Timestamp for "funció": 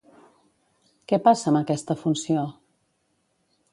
2.05-2.47